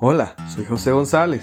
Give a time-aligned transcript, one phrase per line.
[0.00, 1.42] Hola, soy José González.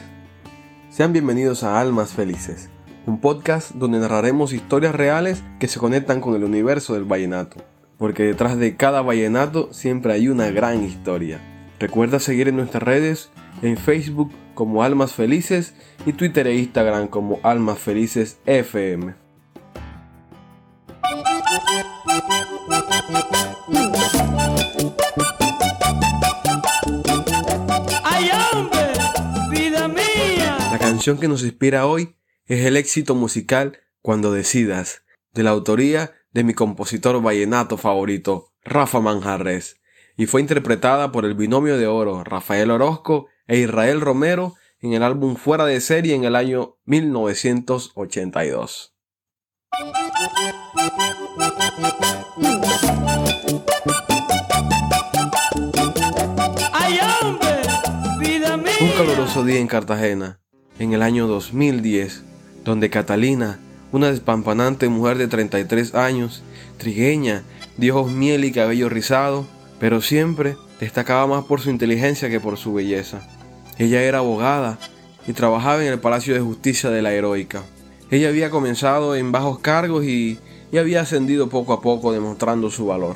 [0.90, 2.70] Sean bienvenidos a Almas Felices,
[3.06, 7.58] un podcast donde narraremos historias reales que se conectan con el universo del vallenato,
[7.98, 11.42] porque detrás de cada vallenato siempre hay una gran historia.
[11.82, 13.30] Recuerda seguir en nuestras redes,
[13.62, 15.74] en Facebook como Almas Felices
[16.06, 19.16] y Twitter e Instagram como Almas Felices FM.
[31.06, 32.16] Canción que nos inspira hoy
[32.48, 39.02] es el éxito musical Cuando decidas, de la autoría de mi compositor vallenato favorito, Rafa
[39.02, 39.80] Manjarres,
[40.18, 45.04] y fue interpretada por el binomio de oro Rafael Orozco e Israel Romero en el
[45.04, 48.96] álbum Fuera de Serie en el año 1982.
[58.82, 60.42] Un caluroso día en Cartagena
[60.80, 62.24] en el año 2010,
[62.64, 63.60] donde Catalina,
[63.92, 66.44] una despampanante mujer de 33 años,
[66.78, 67.44] trigueña,
[67.78, 69.46] de ojos miel y cabello rizado,
[69.80, 73.22] pero siempre destacaba más por su inteligencia que por su belleza.
[73.78, 74.78] Ella era abogada
[75.28, 77.64] y trabajaba en el Palacio de Justicia de la Heroica.
[78.12, 80.40] Ella había comenzado en bajos cargos y,
[80.72, 83.16] y había ascendido poco a poco demostrando su valor.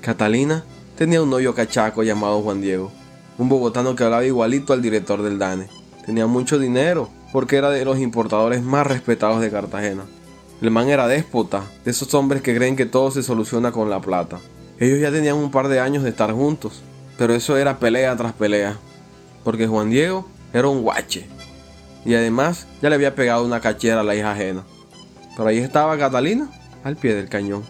[0.00, 0.64] Catalina
[0.96, 2.92] tenía un novio cachaco llamado Juan Diego,
[3.38, 5.68] un bogotano que hablaba igualito al director del DANE
[6.06, 10.04] tenía mucho dinero, porque era de los importadores más respetados de Cartagena.
[10.62, 14.00] El man era déspota, de esos hombres que creen que todo se soluciona con la
[14.00, 14.38] plata.
[14.78, 16.82] Ellos ya tenían un par de años de estar juntos,
[17.18, 18.78] pero eso era pelea tras pelea,
[19.44, 21.28] porque Juan Diego era un guache,
[22.04, 24.64] y además ya le había pegado una cachera a la hija ajena.
[25.36, 26.48] Pero ahí estaba Catalina,
[26.84, 27.64] al pie del cañón.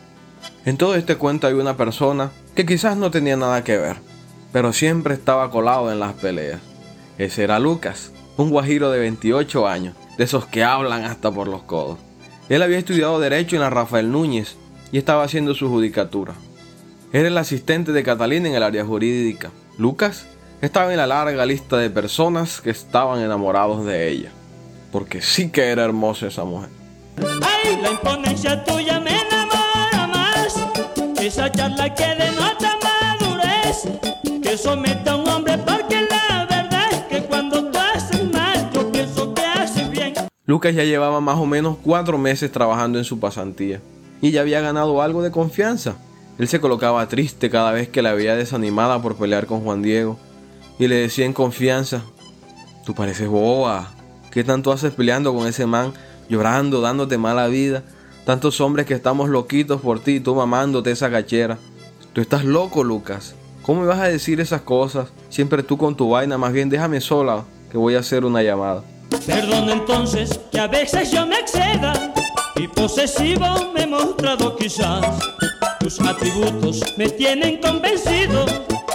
[0.65, 3.97] En todo este cuento hay una persona que quizás no tenía nada que ver,
[4.53, 6.61] pero siempre estaba colado en las peleas.
[7.19, 11.63] Ese era Lucas, un guajiro de 28 años, de esos que hablan hasta por los
[11.63, 11.99] codos.
[12.49, 14.57] Él había estudiado Derecho en la Rafael Núñez
[14.93, 16.35] y estaba haciendo su judicatura.
[17.13, 19.51] Era el asistente de Catalina en el área jurídica.
[19.79, 20.27] Lucas
[20.61, 24.31] estaba en la larga lista de personas que estaban enamorados de ella,
[24.93, 26.71] porque sí que era hermosa esa mujer.
[27.19, 30.55] Ay, la imponencia tuya me enamora más,
[31.15, 33.89] que denota madurez,
[34.43, 35.59] que a un hombre
[40.47, 43.81] Lucas ya llevaba más o menos cuatro meses trabajando en su pasantía
[44.21, 45.97] y ya había ganado algo de confianza.
[46.39, 50.19] Él se colocaba triste cada vez que la veía desanimada por pelear con Juan Diego
[50.79, 52.03] y le decía en confianza,
[52.85, 53.93] tú pareces boba,
[54.31, 55.93] ¿qué tanto haces peleando con ese man,
[56.29, 57.83] llorando, dándote mala vida?
[58.25, 61.59] Tantos hombres que estamos loquitos por ti, tú mamándote esa cachera.
[62.13, 63.35] Tú estás loco, Lucas.
[63.63, 65.09] ¿Cómo me vas a decir esas cosas?
[65.29, 68.85] Siempre tú con tu vaina, más bien déjame sola, que voy a hacer una llamada.
[69.27, 72.13] Perdón entonces que a veces yo me exceda
[72.57, 75.19] y posesivo me he mostrado quizás.
[75.81, 78.45] Tus atributos me tienen convencido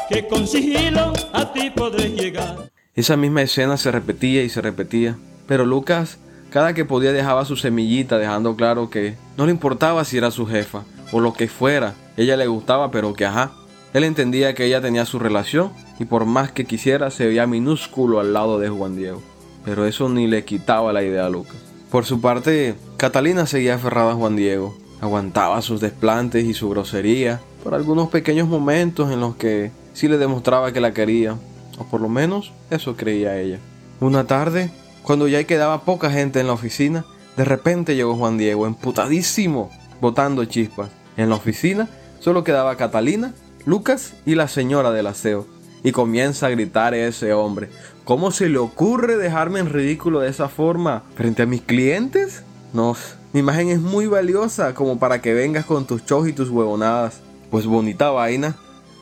[0.09, 2.69] que con sigilo a ti podré llegar.
[2.95, 5.17] Esa misma escena se repetía y se repetía,
[5.47, 6.17] pero Lucas
[6.49, 10.45] cada que podía dejaba su semillita dejando claro que no le importaba si era su
[10.45, 10.83] jefa
[11.13, 13.53] o lo que fuera, ella le gustaba pero que ajá.
[13.93, 18.19] Él entendía que ella tenía su relación y por más que quisiera se veía minúsculo
[18.19, 19.21] al lado de Juan Diego
[19.65, 21.57] pero eso ni le quitaba la idea a Lucas.
[21.89, 27.41] Por su parte, Catalina seguía aferrada a Juan Diego, aguantaba sus desplantes y su grosería
[27.63, 31.35] por algunos pequeños momentos en los que sí le demostraba que la quería,
[31.77, 33.59] o por lo menos eso creía ella.
[33.99, 34.71] Una tarde,
[35.03, 37.05] cuando ya quedaba poca gente en la oficina,
[37.37, 39.69] de repente llegó Juan Diego, emputadísimo,
[39.99, 40.89] botando chispas.
[41.17, 41.87] En la oficina
[42.19, 43.33] solo quedaba Catalina,
[43.65, 45.45] Lucas y la señora del aseo.
[45.83, 47.69] Y comienza a gritar ese hombre.
[48.03, 52.43] ¿Cómo se le ocurre dejarme en ridículo de esa forma frente a mis clientes?
[52.73, 52.95] No,
[53.33, 57.21] mi imagen es muy valiosa como para que vengas con tus shows y tus huevonadas.
[57.49, 58.55] Pues bonita vaina.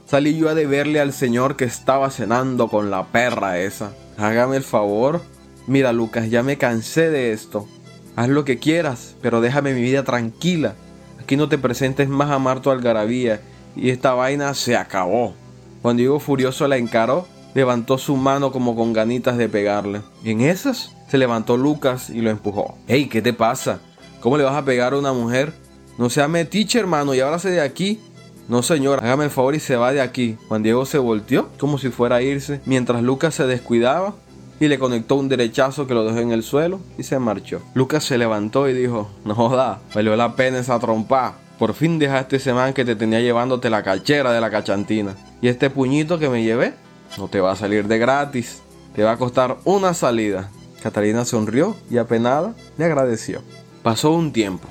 [0.06, 3.92] Salí yo a deberle al señor que estaba cenando con la perra esa.
[4.18, 5.22] Hágame el favor.
[5.68, 7.68] Mira Lucas, ya me cansé de esto.
[8.16, 10.76] Haz lo que quieras, pero déjame mi vida tranquila.
[11.22, 13.40] Aquí no te presentes más a Marto Algarabía
[13.76, 15.36] y esta vaina se acabó.
[15.82, 20.02] Cuando Diego furioso la encaró, levantó su mano como con ganitas de pegarle.
[20.24, 22.78] Y en esas se levantó Lucas y lo empujó.
[22.88, 23.80] ¡Ey, qué te pasa!
[24.20, 25.54] ¿Cómo le vas a pegar a una mujer?
[25.98, 28.00] No sea metiche, hermano, y ahora se de aquí.
[28.48, 30.38] No, señor, hágame el favor y se va de aquí.
[30.48, 34.16] Juan Diego se volteó como si fuera a irse, mientras Lucas se descuidaba
[34.60, 37.62] y le conectó un derechazo que lo dejó en el suelo y se marchó.
[37.74, 41.36] Lucas se levantó y dijo, no joda, valió la pena esa trompa.
[41.58, 45.16] Por fin dejaste ese man que te tenía llevándote la cachera de la cachantina.
[45.42, 46.74] Y este puñito que me llevé
[47.18, 48.62] no te va a salir de gratis.
[48.96, 50.50] te va a costar una salida.
[50.82, 53.42] Catalina sonrió y apenada le agradeció.
[53.84, 54.68] Pasó un tiempo,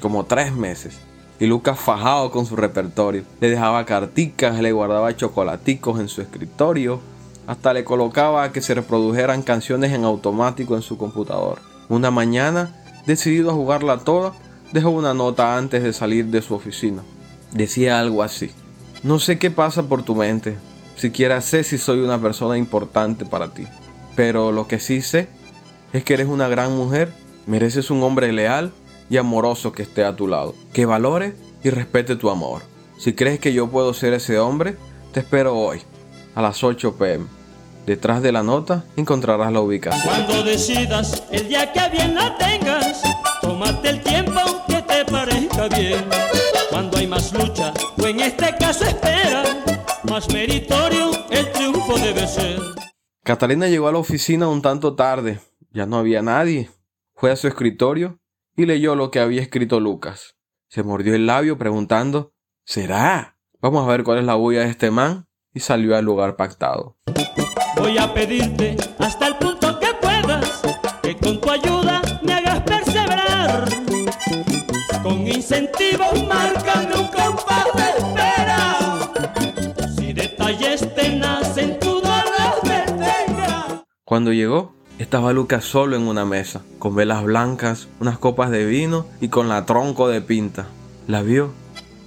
[0.00, 0.98] como tres meses,
[1.40, 3.24] y Lucas fajado con su repertorio.
[3.40, 7.00] Le dejaba carticas, le guardaba chocolaticos en su escritorio,
[7.46, 11.60] hasta le colocaba que se reprodujeran canciones en automático en su computador.
[11.88, 12.74] Una mañana,
[13.06, 14.32] decidido a jugarla toda,
[14.72, 17.02] dejó una nota antes de salir de su oficina.
[17.52, 18.50] Decía algo así.
[19.04, 20.56] No sé qué pasa por tu mente,
[20.96, 23.66] siquiera sé si soy una persona importante para ti,
[24.16, 25.28] pero lo que sí sé
[25.92, 27.12] es que eres una gran mujer,
[27.46, 28.72] mereces un hombre leal
[29.10, 32.62] y amoroso que esté a tu lado, que valore y respete tu amor.
[32.96, 34.78] Si crees que yo puedo ser ese hombre,
[35.12, 35.82] te espero hoy,
[36.34, 37.26] a las 8 pm.
[37.84, 40.02] Detrás de la nota encontrarás la ubicación.
[40.02, 43.02] Cuando decidas el día que bien la tengas,
[43.42, 44.53] tómate el tiempo
[45.14, 46.04] parezca bien.
[46.70, 47.72] Cuando hay más lucha,
[48.02, 49.44] o en este caso espera,
[50.10, 52.58] más meritorio el triunfo debe ser.
[53.22, 55.38] Catalina llegó a la oficina un tanto tarde,
[55.70, 56.70] ya no había nadie.
[57.14, 58.18] Fue a su escritorio
[58.56, 60.34] y leyó lo que había escrito Lucas.
[60.68, 62.32] Se mordió el labio preguntando,
[62.64, 63.38] ¿será?
[63.60, 66.96] Vamos a ver cuál es la bulla de este man y salió al lugar pactado.
[67.76, 70.62] Voy a pedirte hasta el punto que puedas
[71.02, 71.93] que con tu ayuda
[84.04, 89.06] Cuando llegó, estaba Lucas solo en una mesa, con velas blancas, unas copas de vino
[89.20, 90.66] y con la tronco de pinta.
[91.06, 91.52] La vio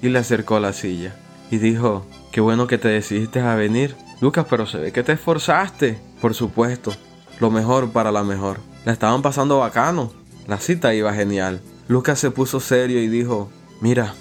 [0.02, 1.16] y le acercó a la silla
[1.50, 3.96] y dijo, qué bueno que te decidiste a venir.
[4.22, 6.00] Lucas, pero se ve que te esforzaste.
[6.22, 6.94] Por supuesto,
[7.40, 8.60] lo mejor para la mejor.
[8.86, 10.12] La estaban pasando bacano.
[10.48, 11.62] La cita iba genial.
[11.88, 13.50] Lucas se puso serio y dijo,
[13.80, 14.14] mira,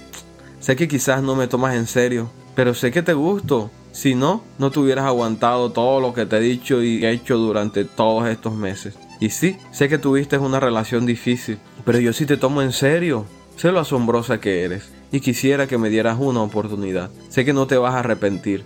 [0.61, 3.71] sé que quizás no me tomas en serio, pero sé que te gusto.
[3.93, 7.85] Si no, no te hubieras aguantado todo lo que te he dicho y hecho durante
[7.85, 8.95] todos estos meses.
[9.21, 13.25] Y sí, sé que tuviste una relación difícil, pero yo sí te tomo en serio.
[13.57, 17.11] Sé lo asombrosa que eres y quisiera que me dieras una oportunidad.
[17.31, 18.65] Sé que no te vas a arrepentir.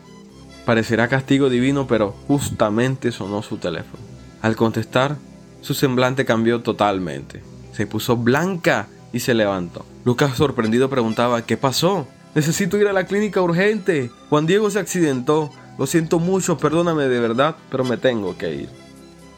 [0.67, 4.03] Parecerá castigo divino, pero justamente sonó su teléfono.
[4.43, 5.17] Al contestar,
[5.61, 7.43] su semblante cambió totalmente.
[7.73, 9.85] Se puso blanca y se levantó.
[10.05, 12.07] Lucas sorprendido preguntaba, ¿qué pasó?
[12.35, 14.11] Necesito ir a la clínica urgente.
[14.29, 15.51] Juan Diego se accidentó.
[15.79, 18.69] Lo siento mucho, perdóname de verdad, pero me tengo que ir.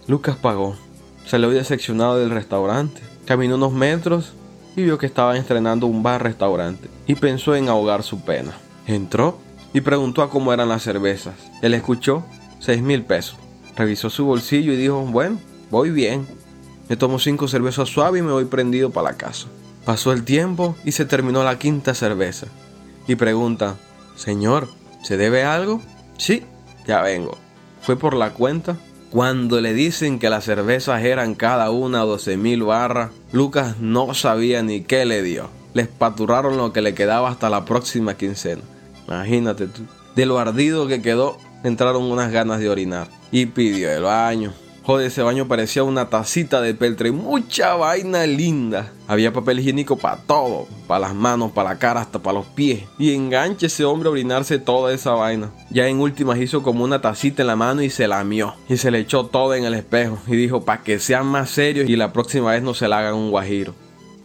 [0.06, 0.76] Lucas pagó.
[1.24, 3.00] Salió decepcionado del restaurante.
[3.26, 4.32] Caminó unos metros
[4.76, 8.52] y vio que estaban estrenando un bar-restaurante y pensó en ahogar su pena.
[8.86, 9.38] Entró
[9.72, 11.34] y preguntó a cómo eran las cervezas.
[11.62, 12.24] Él escuchó
[12.58, 13.36] seis mil pesos.
[13.76, 15.38] Revisó su bolsillo y dijo, bueno,
[15.70, 16.26] voy bien.
[16.92, 19.46] Me tomo cinco cervezas suaves y me voy prendido para la casa.
[19.86, 22.48] Pasó el tiempo y se terminó la quinta cerveza.
[23.08, 23.76] Y pregunta,
[24.14, 24.68] Señor,
[25.02, 25.80] ¿se debe algo?
[26.18, 26.42] Sí,
[26.86, 27.38] ya vengo.
[27.80, 28.76] Fue por la cuenta.
[29.08, 34.62] Cuando le dicen que las cervezas eran cada una 12 mil barras, Lucas no sabía
[34.62, 35.48] ni qué le dio.
[35.72, 38.60] Les paturaron lo que le quedaba hasta la próxima quincena.
[39.08, 39.80] Imagínate tú.
[40.14, 43.08] De lo ardido que quedó, entraron unas ganas de orinar.
[43.30, 44.52] Y pidió el baño.
[44.84, 47.12] Joder, ese baño parecía una tacita de peltre.
[47.12, 48.92] Mucha vaina linda.
[49.06, 50.66] Había papel higiénico para todo.
[50.88, 52.82] Para las manos, para la cara, hasta para los pies.
[52.98, 55.52] Y enganche ese hombre a orinarse toda esa vaina.
[55.70, 58.54] Ya en últimas hizo como una tacita en la mano y se lamió.
[58.68, 60.18] Y se le echó todo en el espejo.
[60.26, 63.14] Y dijo, para que sean más serios y la próxima vez no se le hagan
[63.14, 63.74] un guajiro.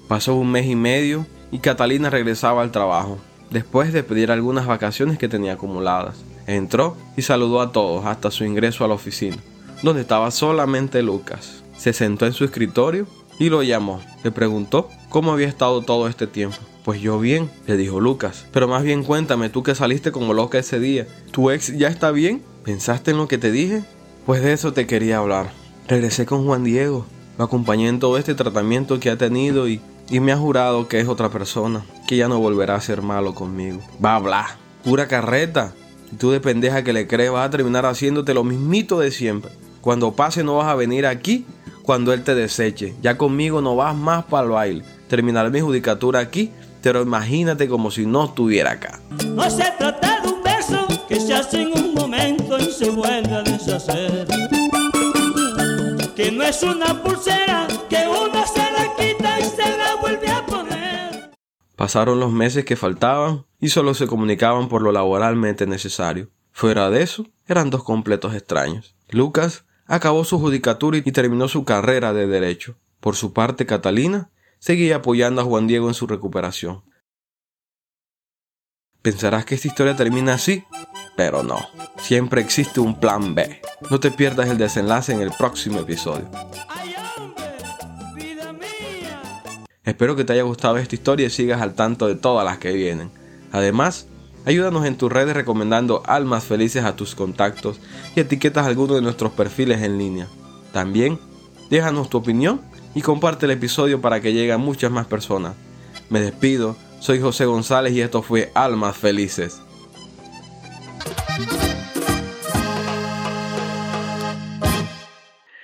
[0.08, 3.20] Pasó un mes y medio y Catalina regresaba al trabajo.
[3.52, 6.16] Después de pedir algunas vacaciones que tenía acumuladas.
[6.48, 9.38] Entró y saludó a todos hasta su ingreso a la oficina
[9.84, 11.64] donde estaba solamente Lucas.
[11.78, 13.08] Se sentó en su escritorio
[13.40, 14.02] y lo llamó.
[14.24, 16.58] Le preguntó cómo había estado todo este tiempo.
[16.84, 18.46] Pues yo bien, le dijo Lucas.
[18.52, 21.08] Pero más bien cuéntame, tú que saliste como loca ese día.
[21.32, 22.42] ¿Tu ex ya está bien?
[22.64, 23.84] ¿Pensaste en lo que te dije?
[24.26, 25.52] Pues de eso te quería hablar.
[25.88, 27.06] Regresé con Juan Diego.
[27.38, 31.00] Lo acompañé en todo este tratamiento que ha tenido y, y me ha jurado que
[31.00, 33.80] es otra persona, que ya no volverá a ser malo conmigo.
[34.04, 34.46] Va a hablar.
[34.84, 35.74] Pura carreta.
[36.12, 39.52] Y tú de pendeja que le crees vas a terminar haciéndote lo mismito de siempre.
[39.88, 41.46] Cuando pase no vas a venir aquí
[41.82, 42.94] cuando él te deseche.
[43.02, 44.84] Ya conmigo no vas más para el baile.
[45.08, 46.52] Terminaré mi judicatura aquí,
[46.82, 49.00] pero imagínate como si no estuviera acá.
[49.30, 53.34] No se trata de un beso que se hace en un momento y se vuelve
[53.34, 54.28] a deshacer.
[56.18, 60.46] Que no es una pulsera que uno se la quita y se la vuelve a
[60.46, 61.32] poner.
[61.78, 66.28] Pasaron los meses que faltaban y solo se comunicaban por lo laboralmente necesario.
[66.52, 68.94] Fuera de eso, eran dos completos extraños.
[69.10, 72.76] Lucas acabó su judicatura y terminó su carrera de derecho.
[73.00, 74.30] Por su parte, Catalina
[74.60, 76.84] seguía apoyando a Juan Diego en su recuperación.
[79.02, 80.66] ¿Pensarás que esta historia termina así?
[81.16, 81.60] Pero no,
[81.98, 83.62] siempre existe un plan B.
[83.90, 86.30] No te pierdas el desenlace en el próximo episodio.
[89.84, 92.74] Espero que te haya gustado esta historia y sigas al tanto de todas las que
[92.74, 93.10] vienen.
[93.54, 94.08] Además,
[94.48, 97.82] ayúdanos en tus redes recomendando almas felices a tus contactos
[98.16, 100.28] y etiquetas alguno de nuestros perfiles en línea.
[100.72, 101.20] También,
[101.70, 102.62] déjanos tu opinión
[102.96, 105.54] y comparte el episodio para que llegue a muchas más personas.
[106.10, 109.62] Me despido, soy José González y esto fue Almas Felices.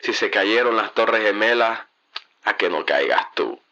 [0.01, 1.79] Si se cayeron las torres gemelas,
[2.43, 3.62] a que no caigas tú.